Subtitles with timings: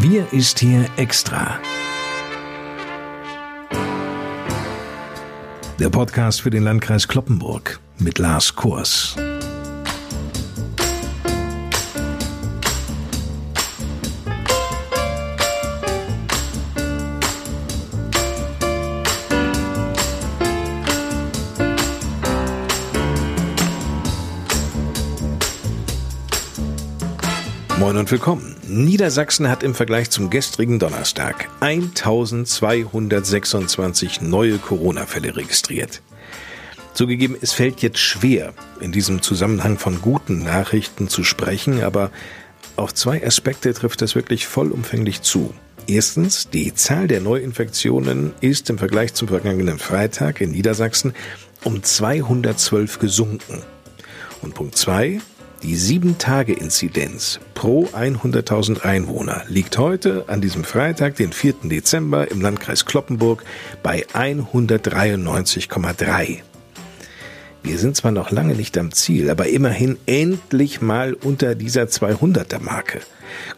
[0.00, 1.58] Wir ist hier extra.
[5.78, 9.16] Der Podcast für den Landkreis Kloppenburg mit Lars Kurs.
[28.08, 28.56] Und willkommen.
[28.66, 36.00] Niedersachsen hat im Vergleich zum gestrigen Donnerstag 1226 neue Corona-Fälle registriert.
[36.94, 42.10] Zugegeben, es fällt jetzt schwer, in diesem Zusammenhang von guten Nachrichten zu sprechen, aber
[42.76, 45.52] auf zwei Aspekte trifft das wirklich vollumfänglich zu.
[45.86, 51.12] Erstens, die Zahl der Neuinfektionen ist im Vergleich zum vergangenen Freitag in Niedersachsen
[51.62, 53.60] um 212 gesunken.
[54.40, 55.20] Und Punkt zwei,
[55.62, 61.54] die 7-Tage-Inzidenz pro 100.000 Einwohner liegt heute an diesem Freitag, den 4.
[61.64, 63.42] Dezember, im Landkreis Kloppenburg
[63.82, 66.42] bei 193,3.
[67.64, 72.60] Wir sind zwar noch lange nicht am Ziel, aber immerhin endlich mal unter dieser 200er
[72.60, 73.00] Marke.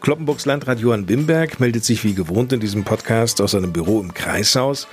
[0.01, 4.11] Kloppenburgs Landrat Johann Wimberg meldet sich wie gewohnt in diesem Podcast aus seinem Büro im
[4.13, 4.87] Kreishaus.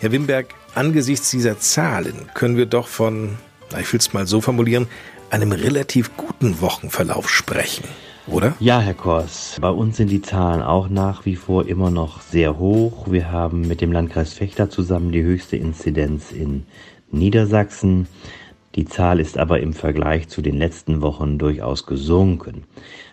[0.00, 3.36] Herr Wimberg, angesichts dieser Zahlen können wir doch von,
[3.80, 4.88] ich will es mal so formulieren,
[5.30, 7.84] einem relativ guten Wochenverlauf sprechen,
[8.26, 8.54] oder?
[8.60, 12.58] Ja, Herr Kors, bei uns sind die Zahlen auch nach wie vor immer noch sehr
[12.58, 13.10] hoch.
[13.10, 16.64] Wir haben mit dem Landkreis Fechter zusammen die höchste Inzidenz in
[17.10, 18.06] Niedersachsen.
[18.74, 22.64] Die Zahl ist aber im Vergleich zu den letzten Wochen durchaus gesunken.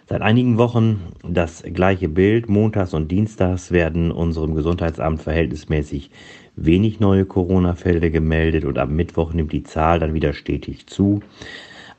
[0.07, 2.47] Seit einigen Wochen das gleiche Bild.
[2.47, 6.11] Montags und Dienstags werden unserem Gesundheitsamt verhältnismäßig
[6.55, 11.21] wenig neue Corona-Fälle gemeldet und am Mittwoch nimmt die Zahl dann wieder stetig zu.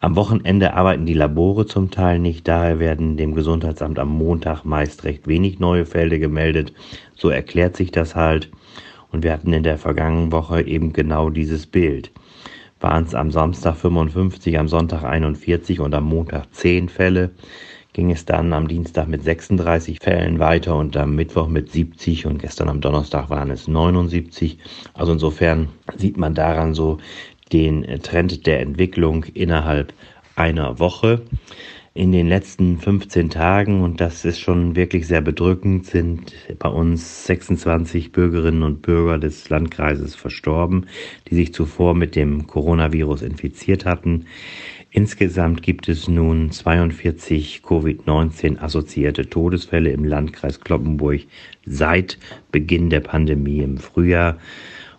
[0.06, 5.02] Am Wochenende arbeiten die Labore zum Teil nicht, daher werden dem Gesundheitsamt am Montag meist
[5.02, 6.72] recht wenig neue Fälle gemeldet.
[7.16, 8.48] So erklärt sich das halt.
[9.10, 12.12] Und wir hatten in der vergangenen Woche eben genau dieses Bild.
[12.78, 17.32] Waren es am Samstag 55, am Sonntag 41 und am Montag 10 Fälle,
[17.92, 22.38] ging es dann am Dienstag mit 36 Fällen weiter und am Mittwoch mit 70 und
[22.38, 24.58] gestern am Donnerstag waren es 79.
[24.94, 26.98] Also insofern sieht man daran so
[27.52, 29.92] den Trend der Entwicklung innerhalb
[30.34, 31.22] einer Woche.
[31.94, 37.24] In den letzten 15 Tagen, und das ist schon wirklich sehr bedrückend, sind bei uns
[37.24, 40.88] 26 Bürgerinnen und Bürger des Landkreises verstorben,
[41.30, 44.26] die sich zuvor mit dem Coronavirus infiziert hatten.
[44.90, 51.22] Insgesamt gibt es nun 42 Covid-19 assoziierte Todesfälle im Landkreis Kloppenburg
[51.64, 52.18] seit
[52.52, 54.38] Beginn der Pandemie im Frühjahr.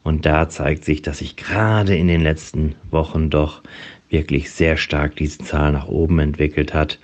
[0.08, 3.62] Und da zeigt sich, dass sich gerade in den letzten Wochen doch
[4.10, 6.98] wirklich sehr stark diese Zahl nach oben entwickelt hat.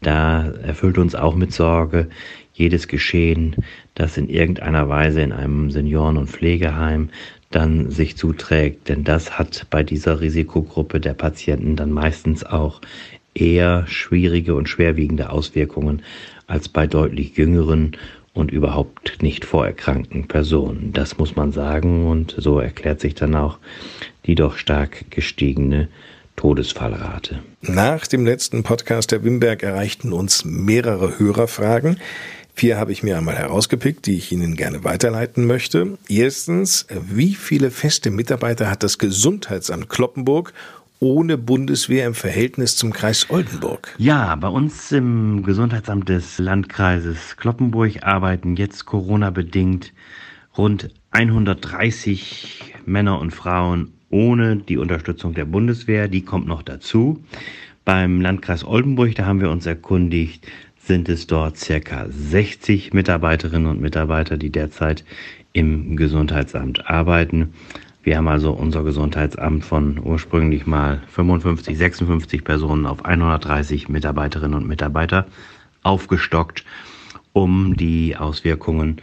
[0.00, 2.08] Da erfüllt uns auch mit Sorge
[2.52, 3.54] jedes Geschehen,
[3.94, 7.10] das in irgendeiner Weise in einem Senioren- und Pflegeheim
[7.52, 8.88] dann sich zuträgt.
[8.88, 12.80] Denn das hat bei dieser Risikogruppe der Patienten dann meistens auch
[13.34, 16.02] eher schwierige und schwerwiegende Auswirkungen
[16.48, 17.92] als bei deutlich jüngeren
[18.34, 20.92] und überhaupt nicht vorerkrankten Personen.
[20.92, 23.58] Das muss man sagen und so erklärt sich dann auch
[24.26, 25.88] die doch stark gestiegene
[26.36, 27.40] Todesfallrate.
[27.60, 31.98] Nach dem letzten Podcast der Wimberg erreichten uns mehrere Hörerfragen.
[32.54, 35.98] Vier habe ich mir einmal herausgepickt, die ich Ihnen gerne weiterleiten möchte.
[36.08, 40.52] Erstens, wie viele feste Mitarbeiter hat das Gesundheitsamt Kloppenburg
[41.02, 43.92] ohne Bundeswehr im Verhältnis zum Kreis Oldenburg?
[43.98, 49.92] Ja, bei uns im Gesundheitsamt des Landkreises Kloppenburg arbeiten jetzt Corona-bedingt
[50.56, 56.06] rund 130 Männer und Frauen ohne die Unterstützung der Bundeswehr.
[56.06, 57.18] Die kommt noch dazu.
[57.84, 60.46] Beim Landkreis Oldenburg, da haben wir uns erkundigt,
[60.78, 65.04] sind es dort circa 60 Mitarbeiterinnen und Mitarbeiter, die derzeit
[65.52, 67.54] im Gesundheitsamt arbeiten.
[68.02, 74.66] Wir haben also unser Gesundheitsamt von ursprünglich mal 55, 56 Personen auf 130 Mitarbeiterinnen und
[74.66, 75.26] Mitarbeiter
[75.82, 76.64] aufgestockt,
[77.32, 79.00] um die Auswirkungen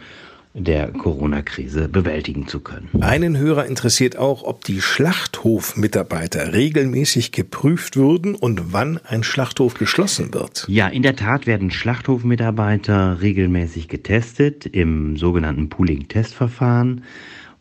[0.52, 2.88] der Corona-Krise bewältigen zu können.
[3.00, 10.34] Einen Hörer interessiert auch, ob die Schlachthofmitarbeiter regelmäßig geprüft würden und wann ein Schlachthof geschlossen
[10.34, 10.66] wird.
[10.68, 17.02] Ja, in der Tat werden Schlachthofmitarbeiter regelmäßig getestet im sogenannten Pooling-Testverfahren.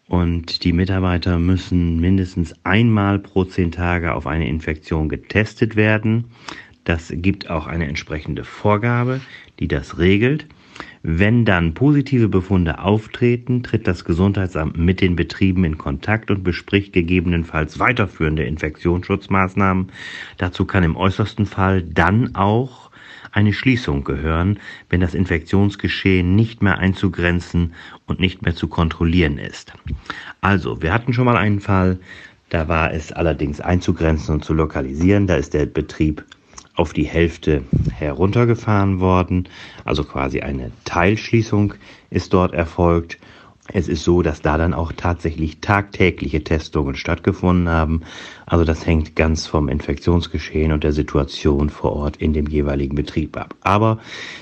[0.10, 6.26] Und die Mitarbeiter müssen mindestens einmal pro zehn Tage auf eine Infektion getestet werden.
[6.84, 9.22] Das gibt auch eine entsprechende Vorgabe,
[9.60, 10.48] die das regelt.
[11.04, 16.92] Wenn dann positive Befunde auftreten, tritt das Gesundheitsamt mit den Betrieben in Kontakt und bespricht
[16.92, 19.92] gegebenenfalls weiterführende Infektionsschutzmaßnahmen.
[20.38, 22.89] Dazu kann im äußersten Fall dann auch
[23.32, 24.60] eine Schließung gehören,
[24.90, 27.74] wenn das Infektionsgeschehen nicht mehr einzugrenzen
[28.06, 29.74] und nicht mehr zu kontrollieren ist.
[30.42, 32.00] Also, wir hatten schon mal einen Fall,
[32.50, 36.24] da war es allerdings einzugrenzen und zu lokalisieren, da ist der Betrieb
[36.76, 39.48] auf die Hälfte heruntergefahren worden,
[39.86, 41.74] also quasi eine Teilschließung
[42.10, 43.18] ist dort erfolgt
[43.74, 48.02] es ist so, dass da dann auch tatsächlich tagtägliche Testungen stattgefunden haben.
[48.46, 53.38] Also das hängt ganz vom Infektionsgeschehen und der Situation vor Ort in dem jeweiligen Betrieb
[53.38, 53.56] ab.
[53.62, 54.00] Aber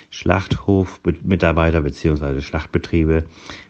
[0.09, 2.41] Schlachthofmitarbeiter bzw.
[2.41, 3.25] Schlachtbetriebe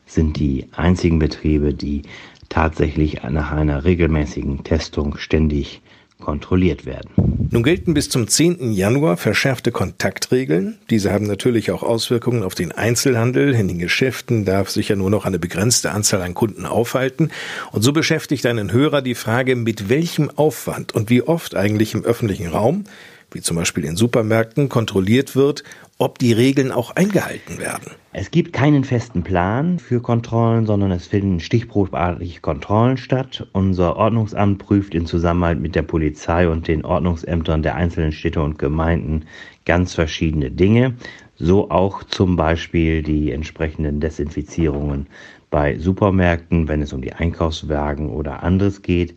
[0.05, 2.03] sind die einzigen Betriebe, die
[2.49, 5.81] tatsächlich nach einer regelmäßigen Testung ständig
[6.19, 7.09] kontrolliert werden.
[7.49, 8.71] Nun gelten bis zum 10.
[8.71, 10.77] Januar verschärfte Kontaktregeln.
[10.89, 13.53] Diese haben natürlich auch Auswirkungen auf den Einzelhandel.
[13.53, 17.31] In den Geschäften darf sich ja nur noch eine begrenzte Anzahl an Kunden aufhalten.
[17.71, 22.03] Und so beschäftigt einen Hörer die Frage, mit welchem Aufwand und wie oft eigentlich im
[22.03, 22.83] öffentlichen Raum
[23.31, 25.63] wie zum Beispiel in Supermärkten, kontrolliert wird,
[25.99, 27.91] ob die Regeln auch eingehalten werden.
[28.13, 33.47] Es gibt keinen festen Plan für Kontrollen, sondern es finden stichprobartig Kontrollen statt.
[33.53, 38.59] Unser Ordnungsamt prüft in Zusammenarbeit mit der Polizei und den Ordnungsämtern der einzelnen Städte und
[38.59, 39.25] Gemeinden
[39.65, 40.95] ganz verschiedene Dinge.
[41.35, 45.07] So auch zum Beispiel die entsprechenden Desinfizierungen
[45.49, 49.15] bei Supermärkten, wenn es um die Einkaufswagen oder anderes geht.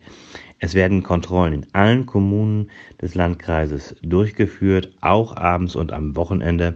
[0.63, 2.69] Es werden Kontrollen in allen Kommunen
[3.01, 6.75] des Landkreises durchgeführt, auch abends und am Wochenende,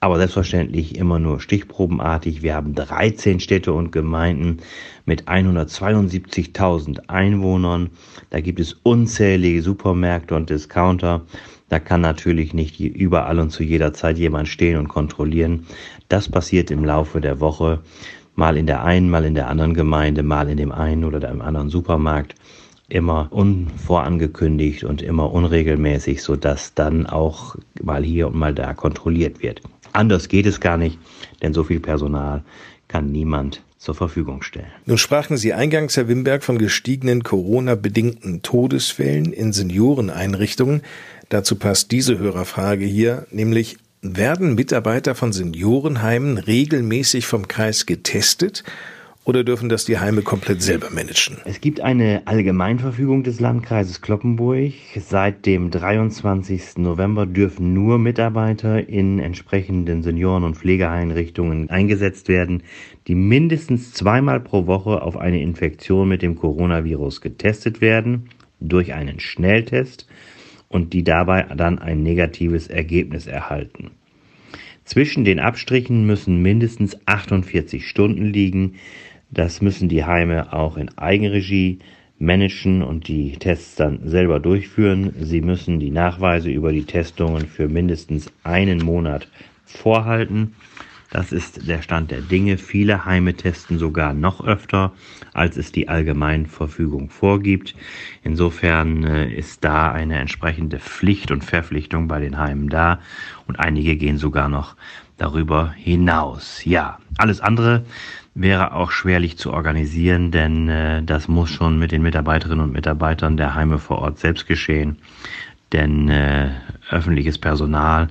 [0.00, 2.42] aber selbstverständlich immer nur stichprobenartig.
[2.42, 4.56] Wir haben 13 Städte und Gemeinden
[5.04, 7.90] mit 172.000 Einwohnern.
[8.30, 11.22] Da gibt es unzählige Supermärkte und Discounter.
[11.68, 15.66] Da kann natürlich nicht überall und zu jeder Zeit jemand stehen und kontrollieren.
[16.08, 17.78] Das passiert im Laufe der Woche,
[18.34, 21.40] mal in der einen, mal in der anderen Gemeinde, mal in dem einen oder dem
[21.40, 22.34] anderen Supermarkt
[22.90, 29.62] immer unvorangekündigt und immer unregelmäßig, sodass dann auch mal hier und mal da kontrolliert wird.
[29.92, 30.98] Anders geht es gar nicht,
[31.42, 32.42] denn so viel Personal
[32.88, 34.70] kann niemand zur Verfügung stellen.
[34.84, 40.82] Nun sprachen Sie eingangs, Herr Wimberg, von gestiegenen Corona-bedingten Todesfällen in Senioreneinrichtungen.
[41.30, 48.64] Dazu passt diese Hörerfrage hier, nämlich werden Mitarbeiter von Seniorenheimen regelmäßig vom Kreis getestet
[49.30, 51.36] oder dürfen das die Heime komplett selber managen?
[51.44, 54.72] Es gibt eine Allgemeinverfügung des Landkreises Kloppenburg.
[54.96, 56.78] Seit dem 23.
[56.78, 62.64] November dürfen nur Mitarbeiter in entsprechenden Senioren- und Pflegeeinrichtungen eingesetzt werden,
[63.06, 69.20] die mindestens zweimal pro Woche auf eine Infektion mit dem Coronavirus getestet werden durch einen
[69.20, 70.08] Schnelltest
[70.66, 73.92] und die dabei dann ein negatives Ergebnis erhalten.
[74.90, 78.74] Zwischen den Abstrichen müssen mindestens 48 Stunden liegen.
[79.30, 81.78] Das müssen die Heime auch in Eigenregie
[82.18, 85.12] managen und die Tests dann selber durchführen.
[85.20, 89.28] Sie müssen die Nachweise über die Testungen für mindestens einen Monat
[89.64, 90.54] vorhalten.
[91.10, 92.56] Das ist der Stand der Dinge.
[92.56, 94.92] Viele Heime testen sogar noch öfter,
[95.32, 97.74] als es die Allgemeinverfügung vorgibt.
[98.22, 103.00] Insofern äh, ist da eine entsprechende Pflicht und Verpflichtung bei den Heimen da
[103.48, 104.76] und einige gehen sogar noch
[105.20, 106.64] darüber hinaus.
[106.64, 107.84] Ja, alles andere
[108.34, 113.36] wäre auch schwerlich zu organisieren, denn äh, das muss schon mit den Mitarbeiterinnen und Mitarbeitern
[113.36, 114.96] der Heime vor Ort selbst geschehen.
[115.72, 116.50] Denn äh,
[116.90, 118.08] öffentliches Personal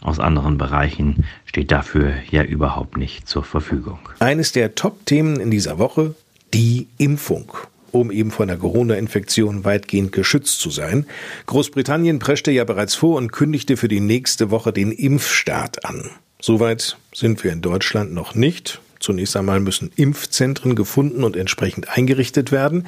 [0.00, 3.98] aus anderen Bereichen steht dafür ja überhaupt nicht zur Verfügung.
[4.18, 6.14] Eines der Top-Themen in dieser Woche,
[6.52, 7.52] die Impfung
[7.92, 11.06] um eben vor einer Corona-Infektion weitgehend geschützt zu sein.
[11.46, 16.10] Großbritannien preschte ja bereits vor und kündigte für die nächste Woche den Impfstart an.
[16.40, 18.80] Soweit sind wir in Deutschland noch nicht.
[18.98, 22.86] Zunächst einmal müssen Impfzentren gefunden und entsprechend eingerichtet werden.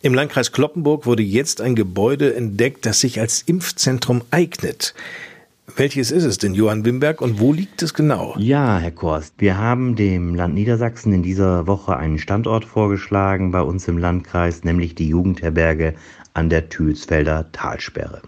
[0.00, 4.94] Im Landkreis Kloppenburg wurde jetzt ein Gebäude entdeckt, das sich als Impfzentrum eignet.
[5.76, 8.34] Welches ist es denn, Johann Wimberg, und wo liegt es genau?
[8.38, 13.60] Ja, Herr Korst, wir haben dem Land Niedersachsen in dieser Woche einen Standort vorgeschlagen bei
[13.60, 15.94] uns im Landkreis, nämlich die Jugendherberge
[16.34, 18.22] an der Thülsfelder Talsperre.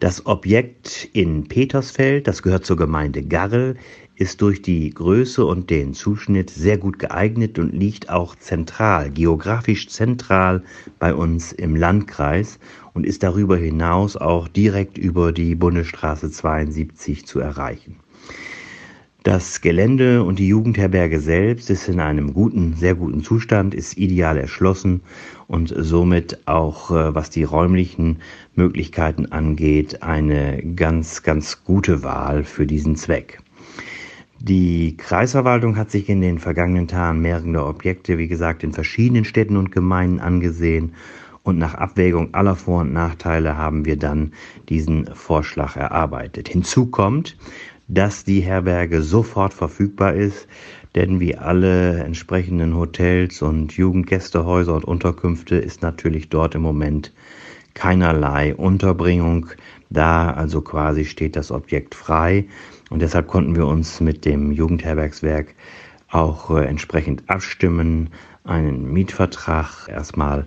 [0.00, 3.76] Das Objekt in Petersfeld, das gehört zur Gemeinde Garrel,
[4.14, 9.88] ist durch die Größe und den Zuschnitt sehr gut geeignet und liegt auch zentral, geografisch
[9.88, 10.62] zentral
[10.98, 12.58] bei uns im Landkreis
[12.94, 17.96] und ist darüber hinaus auch direkt über die Bundesstraße 72 zu erreichen.
[19.22, 24.38] Das Gelände und die Jugendherberge selbst ist in einem guten, sehr guten Zustand, ist ideal
[24.38, 25.02] erschlossen
[25.46, 28.20] und somit auch, äh, was die räumlichen
[28.54, 33.40] Möglichkeiten angeht, eine ganz, ganz gute Wahl für diesen Zweck.
[34.38, 39.58] Die Kreisverwaltung hat sich in den vergangenen Tagen mehrere Objekte, wie gesagt, in verschiedenen Städten
[39.58, 40.94] und Gemeinden angesehen
[41.42, 44.32] und nach Abwägung aller Vor- und Nachteile haben wir dann
[44.70, 46.48] diesen Vorschlag erarbeitet.
[46.48, 47.36] Hinzu kommt,
[47.92, 50.46] dass die Herberge sofort verfügbar ist,
[50.94, 57.12] denn wie alle entsprechenden Hotels und Jugendgästehäuser und Unterkünfte ist natürlich dort im Moment
[57.74, 59.46] keinerlei Unterbringung.
[59.90, 62.46] Da, also quasi steht das Objekt frei.
[62.90, 65.54] Und deshalb konnten wir uns mit dem Jugendherbergswerk
[66.10, 68.10] auch äh, entsprechend abstimmen,
[68.44, 70.46] einen Mietvertrag erstmal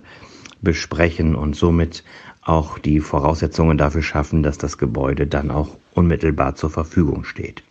[0.62, 2.04] besprechen und somit
[2.42, 7.62] auch die Voraussetzungen dafür schaffen, dass das Gebäude dann auch unmittelbar zur Verfügung steht.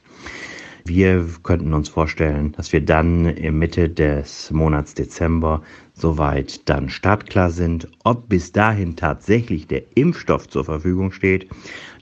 [0.86, 5.62] Wir könnten uns vorstellen, dass wir dann im Mitte des Monats Dezember
[5.94, 7.88] soweit dann startklar sind.
[8.04, 11.48] Ob bis dahin tatsächlich der Impfstoff zur Verfügung steht,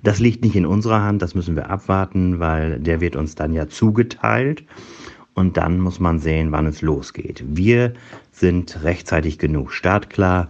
[0.01, 3.53] das liegt nicht in unserer Hand, das müssen wir abwarten, weil der wird uns dann
[3.53, 4.63] ja zugeteilt
[5.35, 7.43] und dann muss man sehen, wann es losgeht.
[7.47, 7.93] Wir
[8.31, 10.49] sind rechtzeitig genug startklar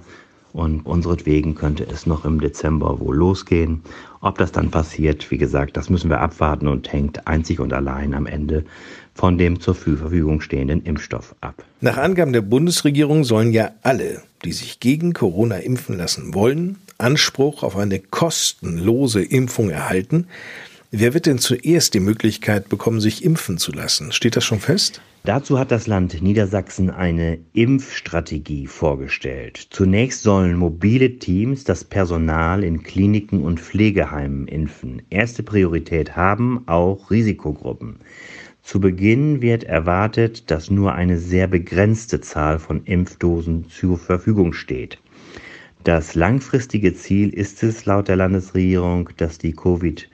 [0.54, 3.82] und unseretwegen könnte es noch im Dezember wohl losgehen.
[4.20, 8.14] Ob das dann passiert, wie gesagt, das müssen wir abwarten und hängt einzig und allein
[8.14, 8.66] am Ende
[9.14, 11.64] von dem zur Verfügung stehenden Impfstoff ab.
[11.82, 17.64] Nach Angaben der Bundesregierung sollen ja alle, die sich gegen Corona impfen lassen wollen, Anspruch
[17.64, 20.28] auf eine kostenlose Impfung erhalten.
[20.94, 24.12] Wer wird denn zuerst die Möglichkeit bekommen, sich impfen zu lassen?
[24.12, 25.02] Steht das schon fest?
[25.24, 29.68] Dazu hat das Land Niedersachsen eine Impfstrategie vorgestellt.
[29.70, 35.02] Zunächst sollen mobile Teams das Personal in Kliniken und Pflegeheimen impfen.
[35.10, 38.00] Erste Priorität haben auch Risikogruppen.
[38.62, 45.00] Zu Beginn wird erwartet, dass nur eine sehr begrenzte Zahl von Impfdosen zur Verfügung steht.
[45.86, 50.10] Das langfristige Ziel ist es laut der Landesregierung, dass die Covid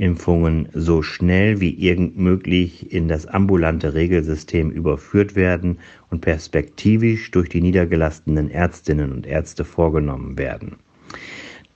[0.00, 5.78] Impfungen so schnell wie irgend möglich in das ambulante Regelsystem überführt werden
[6.10, 10.76] und perspektivisch durch die niedergelassenen Ärztinnen und Ärzte vorgenommen werden.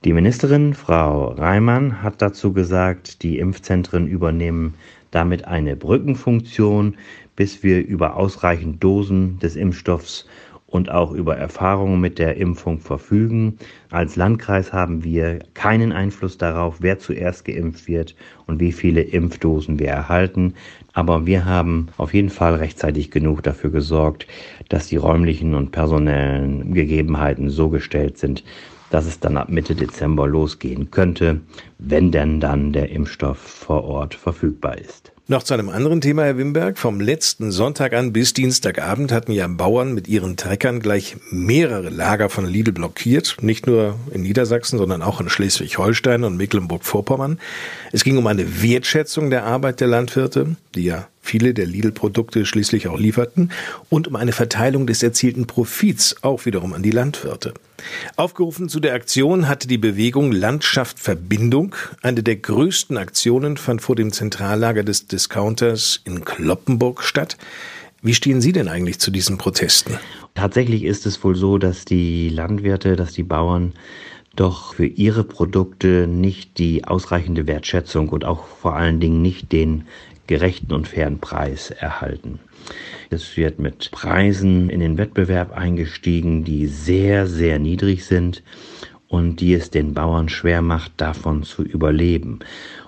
[0.03, 4.73] Die Ministerin, Frau Reimann, hat dazu gesagt, die Impfzentren übernehmen
[5.11, 6.95] damit eine Brückenfunktion,
[7.35, 10.27] bis wir über ausreichend Dosen des Impfstoffs
[10.67, 13.57] und auch über Erfahrungen mit der Impfung verfügen.
[13.91, 18.15] Als Landkreis haben wir keinen Einfluss darauf, wer zuerst geimpft wird
[18.47, 20.55] und wie viele Impfdosen wir erhalten.
[20.93, 24.27] Aber wir haben auf jeden Fall rechtzeitig genug dafür gesorgt,
[24.69, 28.43] dass die räumlichen und personellen Gegebenheiten so gestellt sind,
[28.89, 31.41] dass es dann ab Mitte Dezember losgehen könnte,
[31.77, 35.14] wenn denn dann der Impfstoff vor Ort verfügbar ist.
[35.27, 36.77] Noch zu einem anderen Thema, Herr Wimberg.
[36.77, 42.29] Vom letzten Sonntag an bis Dienstagabend hatten ja Bauern mit ihren Treckern gleich mehrere Lager
[42.29, 43.37] von Lidl blockiert.
[43.41, 47.39] Nicht nur in Niedersachsen, sondern auch in Schleswig-Holstein und Mecklenburg-Vorpommern.
[47.91, 52.87] Es ging um eine Wertschätzung der Arbeit der Landwirte, die ja viele der Lidl-Produkte schließlich
[52.87, 53.51] auch lieferten,
[53.89, 57.55] und um eine Verteilung des erzielten Profits auch wiederum an die Landwirte.
[58.15, 61.75] Aufgerufen zu der Aktion hatte die Bewegung Landschaft Verbindung.
[62.01, 67.37] Eine der größten Aktionen fand vor dem Zentrallager des Discounters in Kloppenburg statt.
[68.01, 69.97] Wie stehen Sie denn eigentlich zu diesen Protesten?
[70.35, 73.73] Tatsächlich ist es wohl so, dass die Landwirte, dass die Bauern
[74.35, 79.85] doch für ihre Produkte nicht die ausreichende Wertschätzung und auch vor allen Dingen nicht den
[80.27, 82.39] gerechten und fairen Preis erhalten.
[83.09, 88.43] Es wird mit Preisen in den Wettbewerb eingestiegen, die sehr, sehr niedrig sind
[89.07, 92.39] und die es den Bauern schwer macht, davon zu überleben.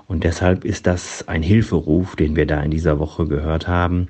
[0.07, 4.07] Und deshalb ist das ein Hilferuf, den wir da in dieser Woche gehört haben,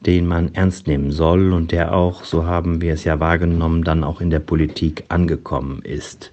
[0.00, 4.04] den man ernst nehmen soll und der auch, so haben wir es ja wahrgenommen, dann
[4.04, 6.32] auch in der Politik angekommen ist.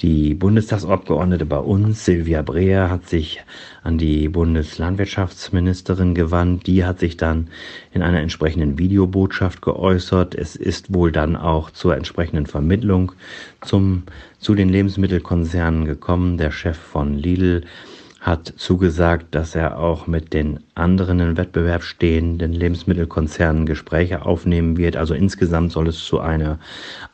[0.00, 3.42] Die Bundestagsabgeordnete bei uns, Silvia Breer, hat sich
[3.82, 6.66] an die Bundeslandwirtschaftsministerin gewandt.
[6.66, 7.48] Die hat sich dann
[7.92, 10.34] in einer entsprechenden Videobotschaft geäußert.
[10.34, 13.12] Es ist wohl dann auch zur entsprechenden Vermittlung
[13.60, 14.04] zum,
[14.38, 16.38] zu den Lebensmittelkonzernen gekommen.
[16.38, 17.64] Der Chef von Lidl
[18.20, 24.96] hat zugesagt, dass er auch mit den anderen im Wettbewerb stehenden Lebensmittelkonzernen Gespräche aufnehmen wird.
[24.96, 26.58] Also insgesamt soll es zu einer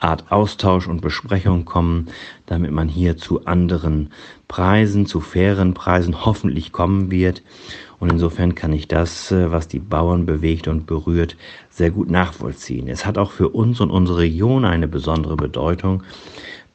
[0.00, 2.08] Art Austausch und Besprechung kommen,
[2.46, 4.10] damit man hier zu anderen
[4.48, 7.42] Preisen, zu fairen Preisen hoffentlich kommen wird.
[8.00, 11.36] Und insofern kann ich das, äh, was die Bauern bewegt und berührt,
[11.70, 12.88] sehr gut nachvollziehen.
[12.88, 16.02] Es hat auch für uns und unsere Region eine besondere Bedeutung,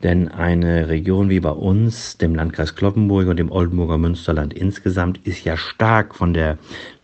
[0.03, 5.43] denn eine Region wie bei uns, dem Landkreis Kloppenburg und dem Oldenburger Münsterland insgesamt, ist
[5.43, 6.57] ja stark von der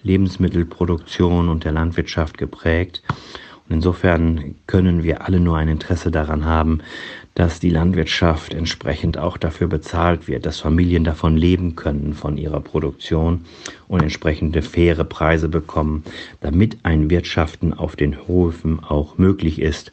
[0.04, 3.04] Lebensmittelproduktion und der Landwirtschaft geprägt.
[3.68, 6.80] Und insofern können wir alle nur ein Interesse daran haben,
[7.38, 12.62] dass die Landwirtschaft entsprechend auch dafür bezahlt wird, dass Familien davon leben können, von ihrer
[12.62, 13.46] Produktion
[13.88, 16.04] und entsprechende faire Preise bekommen,
[16.42, 19.92] damit ein Wirtschaften auf den Höfen auch möglich ist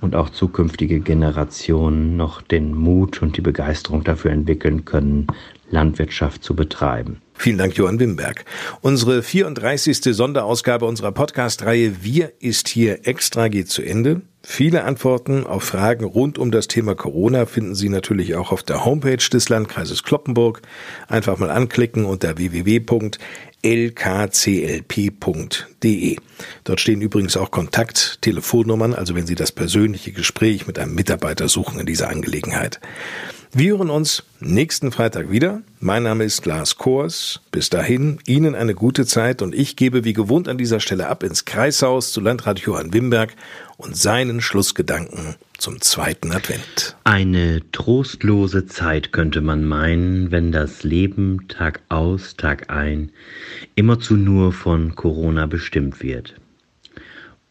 [0.00, 5.26] und auch zukünftige Generationen noch den Mut und die Begeisterung dafür entwickeln können,
[5.70, 7.20] Landwirtschaft zu betreiben.
[7.40, 8.44] Vielen Dank, Johann Wimberg.
[8.82, 10.14] Unsere 34.
[10.14, 14.20] Sonderausgabe unserer Podcast-Reihe Wir ist hier extra geht zu Ende.
[14.42, 18.84] Viele Antworten auf Fragen rund um das Thema Corona finden Sie natürlich auch auf der
[18.84, 20.60] Homepage des Landkreises Kloppenburg.
[21.08, 23.36] Einfach mal anklicken unter www.lkclp.de.
[26.64, 31.48] Dort stehen übrigens auch Kontakt, Telefonnummern, also wenn Sie das persönliche Gespräch mit einem Mitarbeiter
[31.48, 32.80] suchen in dieser Angelegenheit.
[33.52, 35.62] Wir hören uns nächsten Freitag wieder.
[35.80, 37.40] Mein Name ist Lars Kors.
[37.50, 41.24] Bis dahin Ihnen eine gute Zeit und ich gebe wie gewohnt an dieser Stelle ab
[41.24, 43.34] ins Kreishaus zu Landrat Johann Wimberg
[43.76, 46.96] und seinen Schlussgedanken zum zweiten Advent.
[47.02, 53.10] Eine trostlose Zeit könnte man meinen, wenn das Leben Tag aus, Tag ein
[53.74, 56.36] immerzu nur von Corona bestimmt wird.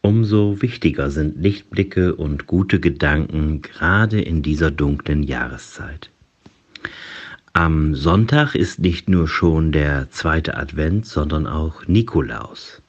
[0.02, 6.10] Umso wichtiger sind Lichtblicke und gute Gedanken gerade in dieser dunklen Jahreszeit.
[7.52, 12.80] Am Sonntag ist nicht nur schon der zweite Advent, sondern auch Nikolaus.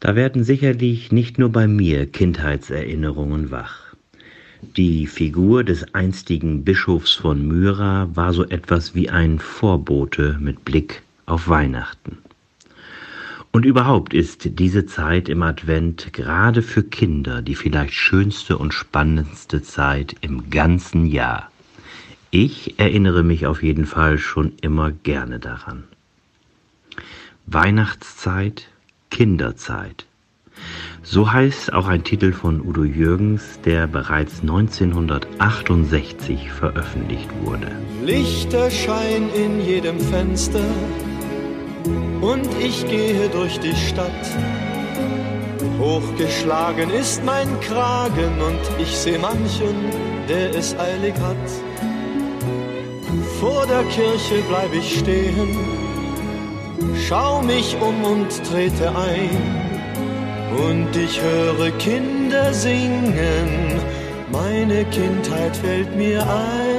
[0.00, 3.94] Da werden sicherlich nicht nur bei mir Kindheitserinnerungen wach.
[4.76, 11.02] Die Figur des einstigen Bischofs von Myra war so etwas wie ein Vorbote mit Blick
[11.24, 12.18] auf Weihnachten.
[13.52, 19.62] Und überhaupt ist diese Zeit im Advent gerade für Kinder die vielleicht schönste und spannendste
[19.62, 21.50] Zeit im ganzen Jahr.
[22.30, 25.84] Ich erinnere mich auf jeden Fall schon immer gerne daran.
[27.44, 28.68] Weihnachtszeit,
[29.10, 30.06] Kinderzeit.
[31.02, 37.70] So heißt auch ein Titel von Udo Jürgens, der bereits 1968 veröffentlicht wurde.
[38.02, 40.64] Lichter scheinen in jedem Fenster
[42.20, 44.26] und ich gehe durch die Stadt.
[45.78, 49.74] Hochgeschlagen ist mein Kragen und ich seh manchen,
[50.28, 51.36] der es eilig hat.
[53.40, 55.58] Vor der Kirche bleib ich stehen,
[57.08, 59.62] schau mich um und trete ein.
[60.68, 63.80] Und ich höre Kinder singen,
[64.30, 66.71] meine Kindheit fällt mir ein.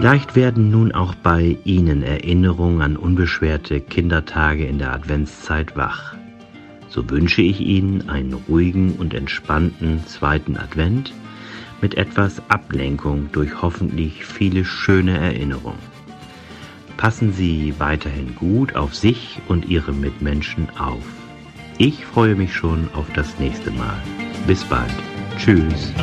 [0.00, 6.16] Vielleicht werden nun auch bei Ihnen Erinnerungen an unbeschwerte Kindertage in der Adventszeit wach
[6.90, 11.12] so wünsche ich Ihnen einen ruhigen und entspannten zweiten Advent
[11.80, 15.78] mit etwas Ablenkung durch hoffentlich viele schöne Erinnerungen.
[16.96, 21.04] Passen Sie weiterhin gut auf sich und Ihre Mitmenschen auf.
[21.78, 24.02] Ich freue mich schon auf das nächste Mal.
[24.46, 24.92] Bis bald.
[25.38, 25.94] Tschüss.